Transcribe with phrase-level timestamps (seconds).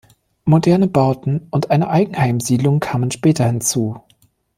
[0.45, 4.01] Moderne Bauten und eine Eigenheimsiedlung kamen später hinzu.